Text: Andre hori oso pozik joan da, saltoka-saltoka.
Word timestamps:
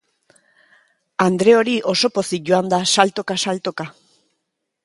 Andre 1.25 1.53
hori 1.59 1.77
oso 1.93 2.11
pozik 2.17 2.49
joan 2.49 2.75
da, 2.75 2.81
saltoka-saltoka. 2.97 3.91